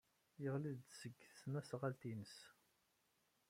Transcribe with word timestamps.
Yeɣli-d 0.41 0.81
seg 0.99 1.13
tesnasɣalt-nnes. 1.17 2.35